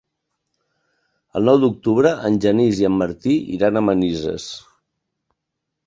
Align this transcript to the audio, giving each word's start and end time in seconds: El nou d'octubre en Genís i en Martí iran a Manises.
El 1.41 1.45
nou 1.51 1.59
d'octubre 1.65 2.15
en 2.31 2.41
Genís 2.47 2.83
i 2.85 2.89
en 2.91 2.99
Martí 3.05 3.39
iran 3.61 3.79
a 3.83 3.87
Manises. 3.91 4.53